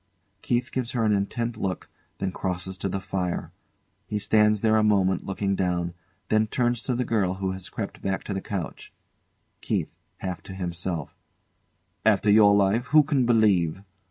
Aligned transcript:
KEITH 0.41 0.71
gives 0.71 0.91
her 0.93 1.05
an 1.05 1.11
intent 1.11 1.57
look, 1.57 1.87
then 2.17 2.31
crosses 2.31 2.75
to 2.79 2.89
the 2.89 2.99
fire. 2.99 3.51
He 4.07 4.17
stands 4.17 4.61
there 4.61 4.75
a 4.77 4.83
moment, 4.83 5.27
looking 5.27 5.55
down, 5.55 5.93
then 6.29 6.47
turns 6.47 6.81
to 6.81 6.95
the 6.95 7.05
girl, 7.05 7.35
who 7.35 7.51
has 7.51 7.69
crept 7.69 8.01
back 8.01 8.23
to 8.23 8.33
the 8.33 8.41
couch. 8.41 8.91
KEITH. 9.61 9.89
[Half 10.17 10.41
to 10.41 10.55
himself] 10.55 11.15
After 12.03 12.31
your 12.31 12.55
life, 12.55 12.85
who 12.85 13.03
can 13.03 13.27
believe 13.27 13.83